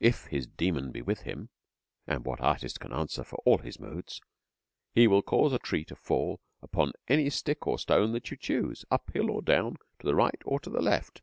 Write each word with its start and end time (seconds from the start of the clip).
If 0.00 0.24
his 0.24 0.48
Demon 0.48 0.90
be 0.90 1.02
with 1.02 1.20
him 1.20 1.48
and 2.04 2.24
what 2.24 2.40
artist 2.40 2.80
can 2.80 2.92
answer 2.92 3.22
for 3.22 3.36
all 3.46 3.58
his 3.58 3.78
moods? 3.78 4.20
he 4.92 5.06
will 5.06 5.22
cause 5.22 5.52
a 5.52 5.60
tree 5.60 5.84
to 5.84 5.94
fall 5.94 6.40
upon 6.60 6.94
any 7.06 7.30
stick 7.30 7.64
or 7.68 7.78
stone 7.78 8.10
that 8.10 8.32
you 8.32 8.36
choose, 8.36 8.84
uphill 8.90 9.30
or 9.30 9.40
down, 9.40 9.76
to 10.00 10.06
the 10.08 10.16
right 10.16 10.42
or 10.44 10.58
to 10.58 10.70
the 10.70 10.82
left. 10.82 11.22